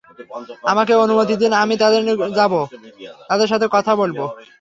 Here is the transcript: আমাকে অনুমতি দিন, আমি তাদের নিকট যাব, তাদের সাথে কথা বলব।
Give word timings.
আমাকে 0.63 0.93
অনুমতি 0.95 1.35
দিন, 1.41 1.51
আমি 1.63 1.75
তাদের 1.77 2.01
নিকট 2.07 2.29
যাব, 2.35 2.53
তাদের 3.29 3.47
সাথে 3.47 3.67
কথা 3.71 3.93
বলব। 3.95 4.19